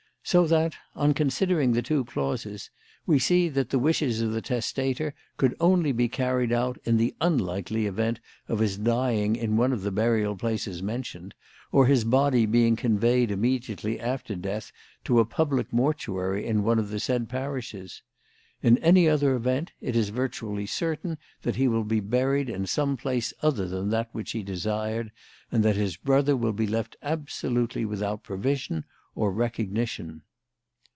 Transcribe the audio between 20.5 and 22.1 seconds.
certain that he will be